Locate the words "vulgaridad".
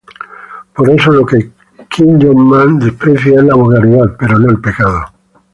3.53-4.15